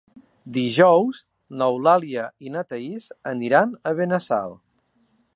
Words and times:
Dijous 0.53 1.17
n'Eulàlia 1.59 2.23
i 2.47 2.53
na 2.55 2.63
Thaís 2.71 3.05
aniran 3.33 3.75
a 3.91 3.93
Benassal. 4.01 4.57